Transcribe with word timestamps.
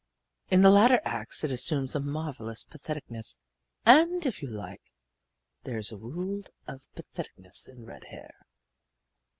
In 0.49 0.63
the 0.63 0.71
latter 0.71 0.99
acts 1.05 1.43
it 1.43 1.51
assumes 1.51 1.93
a 1.93 1.99
marvelous 1.99 2.63
patheticness. 2.63 3.37
And, 3.85 4.25
if 4.25 4.41
you 4.41 4.49
like, 4.49 4.81
there 5.63 5.77
is 5.77 5.91
a 5.91 5.97
world 5.99 6.49
of 6.65 6.87
patheticness 6.95 7.67
in 7.67 7.85
red 7.85 8.05
hair. 8.05 8.33